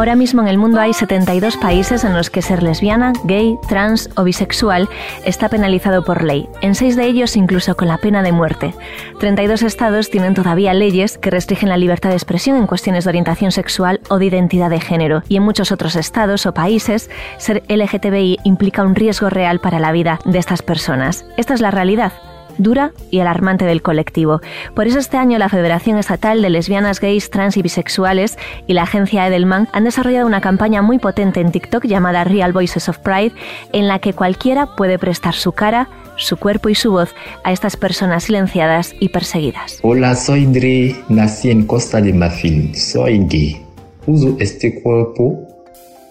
[0.00, 4.08] Ahora mismo en el mundo hay 72 países en los que ser lesbiana, gay, trans
[4.16, 4.88] o bisexual
[5.26, 8.74] está penalizado por ley, en seis de ellos incluso con la pena de muerte.
[9.18, 13.52] 32 estados tienen todavía leyes que restringen la libertad de expresión en cuestiones de orientación
[13.52, 18.38] sexual o de identidad de género, y en muchos otros estados o países ser LGTBI
[18.44, 21.26] implica un riesgo real para la vida de estas personas.
[21.36, 22.14] Esta es la realidad
[22.62, 24.40] dura y alarmante del colectivo.
[24.74, 28.82] Por eso este año la Federación Estatal de Lesbianas, Gays, Trans y Bisexuales y la
[28.82, 33.32] agencia Edelman han desarrollado una campaña muy potente en TikTok llamada Real Voices of Pride,
[33.72, 37.76] en la que cualquiera puede prestar su cara, su cuerpo y su voz a estas
[37.76, 39.78] personas silenciadas y perseguidas.
[39.82, 43.62] Hola, soy Dre, nací en Costa de Marfil, soy gay.
[44.06, 45.46] Uso este cuerpo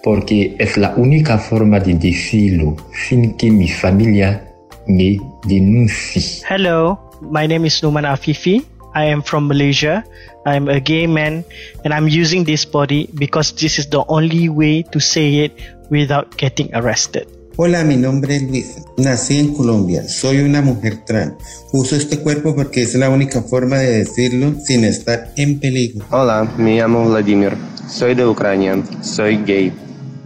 [0.02, 4.49] porque es la única forma de decirlo sin que mi familia
[4.86, 6.42] me denuncie.
[6.48, 8.64] Hello, my name is Numan Afifi.
[8.94, 10.04] I am from Malaysia.
[10.46, 11.44] I'm a gay man
[11.84, 15.52] and I'm using this body because this is the only way to say it
[15.90, 17.28] without getting arrested.
[17.56, 18.80] Hola, mi nombre es Luisa.
[18.96, 20.08] Nací en Colombia.
[20.08, 21.34] Soy una mujer trans.
[21.72, 26.04] Uso este cuerpo porque es la única forma de decirlo sin estar en peligro.
[26.10, 27.52] Hola, me llamo Vladimir.
[27.88, 28.82] Soy de Ucrania.
[29.02, 29.72] Soy gay.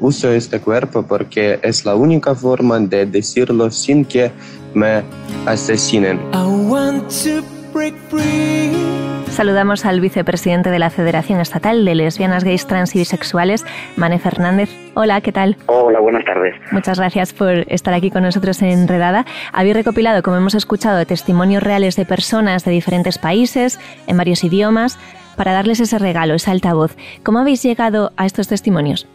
[0.05, 4.31] Uso este cuerpo porque es la única forma de decirlo sin que
[4.75, 5.03] me
[5.47, 6.21] asesinen.
[6.35, 8.71] I want to break free.
[9.31, 13.65] Saludamos al vicepresidente de la Federación Estatal de Lesbianas, Gays, Trans y Bisexuales,
[13.97, 14.69] Mane Fernández.
[14.93, 15.57] Hola, ¿qué tal?
[15.69, 16.55] Hola, buenas tardes.
[16.71, 19.25] Muchas gracias por estar aquí con nosotros en Redada.
[19.55, 24.99] Habéis recopilado, como hemos escuchado, testimonios reales de personas de diferentes países, en varios idiomas,
[25.35, 26.95] para darles ese regalo, ese altavoz.
[27.23, 29.09] ¿Cómo habéis llegado a estos testimonios?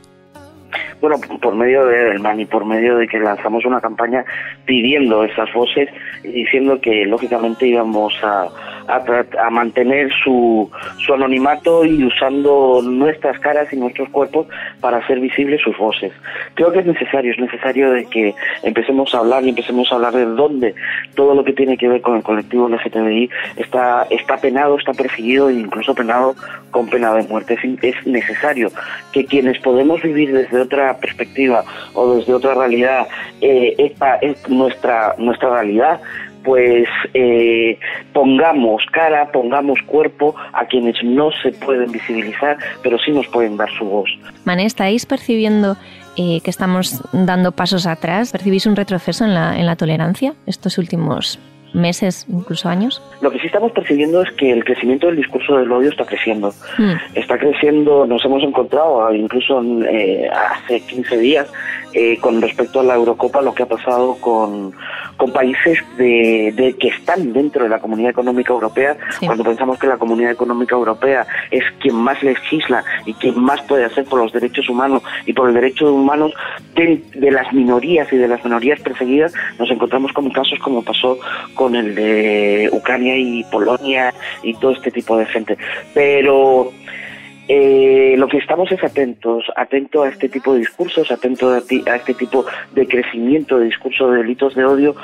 [1.02, 4.26] Bueno, por medio de Edelman y por medio de que lanzamos una campaña
[4.66, 5.90] pidiendo esas voces
[6.24, 8.48] y diciendo que lógicamente íbamos a,
[8.90, 10.70] a, a mantener su,
[11.06, 14.48] su anonimato y usando nuestras caras y nuestros cuerpos
[14.82, 16.12] para hacer visibles sus voces.
[16.56, 18.34] Creo que es necesario, es necesario de que
[18.64, 20.76] empecemos a hablar y empecemos a hablar de dónde
[21.16, 25.50] todo lo que tiene que ver con el colectivo LGTBI está, está penado, está perseguido
[25.50, 26.36] e incluso penado
[26.72, 27.54] con pena de muerte.
[27.54, 28.70] Es, es necesario
[29.12, 31.64] que quienes podemos vivir desde otra perspectiva
[31.94, 33.08] o desde otra realidad,
[33.42, 36.00] eh, esta es nuestra, nuestra realidad,
[36.50, 37.78] pues eh,
[38.12, 43.70] pongamos cara, pongamos cuerpo a quienes no se pueden visibilizar, pero sí nos pueden dar
[43.78, 44.10] su voz.
[44.46, 45.78] Mane, ¿estáis percibiendo
[46.18, 48.32] eh, que estamos dando pasos atrás?
[48.32, 51.38] ¿Percibís un retroceso en la, en la tolerancia estos últimos
[51.74, 53.00] meses, incluso años?
[53.22, 56.52] Lo que sí estamos percibiendo es que el crecimiento del discurso del odio está creciendo.
[56.80, 56.94] Hmm.
[57.14, 61.52] Está creciendo, nos hemos encontrado ah, incluso eh, hace 15 días
[61.94, 64.74] eh, con respecto a la Eurocopa lo que ha pasado con,
[65.18, 69.26] con países de, de que están dentro de la Comunidad Económica Europea, Sí.
[69.26, 73.86] cuando pensamos que la Comunidad Económica Europea es quien más legisla y quien más puede
[73.86, 76.34] hacer por los derechos humanos y por el derecho humanos
[76.76, 81.18] de, de las minorías y de las minorías perseguidas, nos encontramos con casos como pasó
[81.56, 84.14] con el de Ucrania y Polonia
[84.44, 85.58] y todo este tipo de gente.
[85.94, 86.72] Pero
[87.52, 91.84] eh, lo que estamos es atentos, atento a este tipo de discursos, atento a, ti-
[91.90, 94.96] a este tipo de crecimiento de discurso de delitos de odio,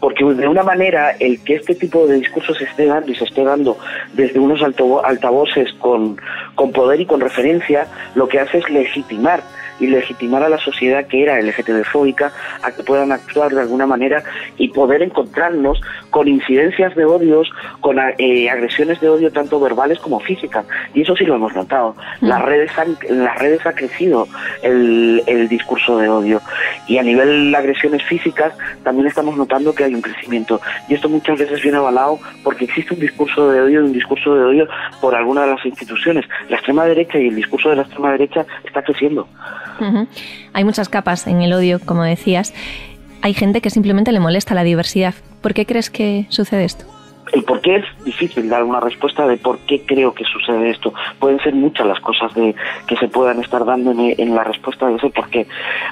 [0.00, 3.24] porque de una manera el que este tipo de discursos se esté dando y se
[3.24, 3.76] esté dando
[4.14, 6.16] desde unos altavoces con,
[6.54, 9.42] con poder y con referencia, lo que hace es legitimar
[9.80, 12.32] y legitimar a la sociedad que era LGTB-fóbica
[12.62, 14.22] a que puedan actuar de alguna manera
[14.56, 17.50] y poder encontrarnos con incidencias de odios,
[17.80, 20.66] con eh, agresiones de odio tanto verbales como físicas.
[20.94, 21.96] Y eso sí lo hemos notado.
[22.20, 24.28] Las redes han, en las redes ha crecido
[24.62, 26.40] el, el discurso de odio.
[26.86, 28.52] Y a nivel de agresiones físicas
[28.82, 30.60] también estamos notando que hay un crecimiento.
[30.88, 34.44] Y esto muchas veces viene avalado porque existe un discurso de odio, un discurso de
[34.44, 34.68] odio
[35.00, 36.24] por alguna de las instituciones.
[36.48, 39.28] La extrema derecha y el discurso de la extrema derecha está creciendo.
[40.52, 42.52] Hay muchas capas en el odio, como decías.
[43.22, 45.14] Hay gente que simplemente le molesta la diversidad.
[45.40, 46.99] ¿Por qué crees que sucede esto?
[47.32, 50.92] El por qué es difícil dar una respuesta de por qué creo que sucede esto.
[51.18, 52.54] Pueden ser muchas las cosas de,
[52.86, 55.46] que se puedan estar dando en, la respuesta de ese por qué.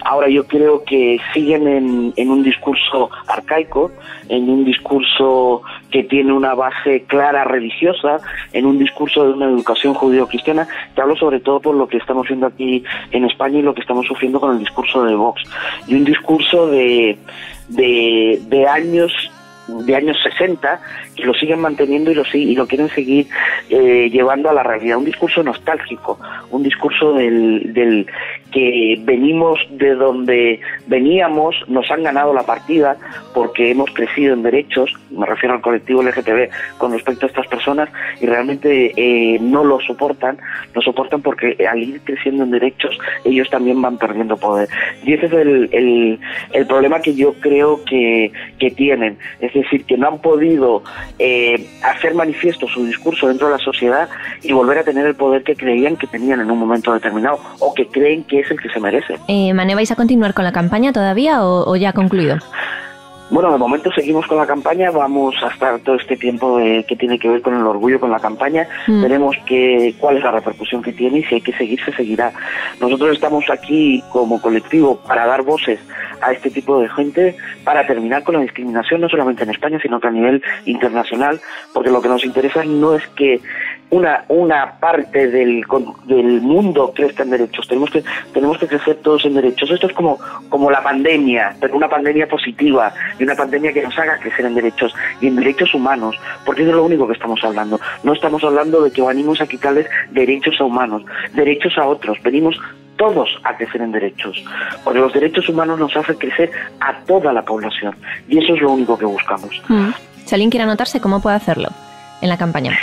[0.05, 3.91] Ahora yo creo que siguen en, en un discurso arcaico,
[4.29, 8.19] en un discurso que tiene una base clara religiosa,
[8.53, 10.69] en un discurso de una educación judío-cristiana.
[10.95, 13.81] Te hablo sobre todo por lo que estamos viendo aquí en España y lo que
[13.81, 15.43] estamos sufriendo con el discurso de Vox.
[15.87, 17.19] Y un discurso de,
[17.69, 19.13] de, de años
[19.69, 20.81] de años 60
[21.17, 23.27] y lo siguen manteniendo y lo, y lo quieren seguir
[23.69, 24.99] eh, llevando a la realidad.
[24.99, 26.19] Un discurso nostálgico,
[26.51, 28.07] un discurso del, del
[28.53, 32.97] que venimos de donde veníamos, nos han ganado la partida
[33.35, 36.49] porque hemos crecido en derechos, me refiero al colectivo LGTB
[36.79, 37.89] con respecto a estas personas
[38.21, 40.39] y realmente eh, no lo soportan,
[40.75, 44.69] lo soportan porque al ir creciendo en derechos ellos también van perdiendo poder.
[45.05, 46.19] Y ese es el, el,
[46.53, 49.19] el problema que yo creo que, que tienen,
[49.63, 50.83] decir, que no han podido
[51.19, 54.09] eh, hacer manifiesto su discurso dentro de la sociedad
[54.43, 57.75] y volver a tener el poder que creían que tenían en un momento determinado o
[57.75, 59.17] que creen que es el que se merece.
[59.29, 62.39] Eh, Mané, ¿vais a continuar con la campaña todavía o, o ya ha concluido?
[63.31, 66.97] Bueno, de momento seguimos con la campaña, vamos a estar todo este tiempo de- que
[66.97, 69.03] tiene que ver con el orgullo, con la campaña, Mm.
[69.03, 72.33] veremos que, cuál es la repercusión que tiene y si hay que seguir, se seguirá.
[72.81, 75.79] Nosotros estamos aquí como colectivo para dar voces
[76.23, 80.01] a este tipo de gente, para terminar con la discriminación, no solamente en España, sino
[80.01, 81.39] que a nivel internacional,
[81.75, 83.41] porque lo que nos interesa no es que
[83.91, 85.65] una, una parte del,
[86.05, 89.71] del mundo crezca en derechos, tenemos que, tenemos que crecer todos en derechos.
[89.71, 90.19] Esto es como,
[90.49, 94.55] como la pandemia, pero una pandemia positiva y una pandemia que nos haga crecer en
[94.55, 97.81] derechos y en derechos humanos, porque es lo único que estamos hablando.
[98.03, 101.03] No estamos hablando de que venimos a quitarles derechos a humanos,
[101.35, 102.61] derechos a otros, venimos
[102.97, 104.45] todos a crecer en derechos,
[104.85, 106.51] porque los derechos humanos nos hacen crecer
[106.81, 107.95] a toda la población
[108.29, 109.63] y eso es lo único que buscamos.
[109.69, 109.91] Mm.
[110.27, 111.69] Quiere anotarse, ¿cómo puede hacerlo
[112.21, 112.77] en la campaña?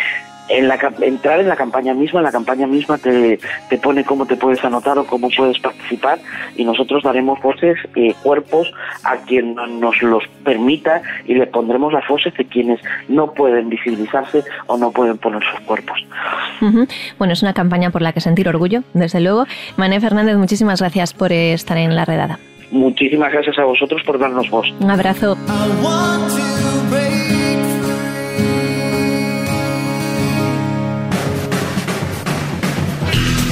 [0.48, 3.40] En la, entrar en la campaña misma, la campaña misma te,
[3.70, 6.20] te pone cómo te puedes anotar o cómo puedes participar
[6.56, 8.72] y nosotros daremos voces, eh, cuerpos
[9.04, 13.70] a quien no- nos los permita y le pondremos las voces de quienes no pueden
[13.70, 15.98] visibilizarse o no pueden poner sus cuerpos.
[16.62, 16.86] Ujú.
[17.18, 19.46] Bueno, es una campaña por la que sentir orgullo, desde luego.
[19.78, 22.38] Mané Fernández, muchísimas gracias por estar en la redada.
[22.72, 24.68] Muchísimas gracias a vosotros por darnos voz.
[24.80, 25.38] Un abrazo.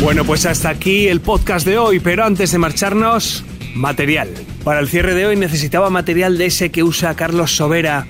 [0.03, 4.29] Bueno, pues hasta aquí el podcast de hoy, pero antes de marcharnos, material.
[4.65, 8.05] Para el cierre de hoy necesitaba material de ese que usa Carlos Sobera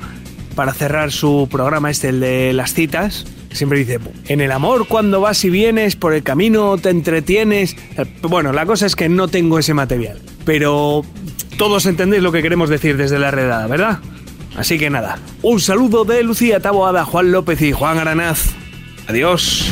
[0.56, 3.26] para cerrar su programa este, el de las citas.
[3.52, 7.76] Siempre dice, en el amor cuando vas y vienes, por el camino te entretienes.
[8.24, 11.06] Bueno, la cosa es que no tengo ese material, pero
[11.60, 14.00] todos entendéis lo que queremos decir desde la redada, ¿verdad?
[14.58, 18.50] Así que nada, un saludo de Lucía Taboada, Juan López y Juan Aranaz.
[19.08, 19.72] Adiós.